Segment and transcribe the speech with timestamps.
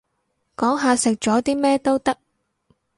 [0.57, 2.17] 講下食咗啲咩都得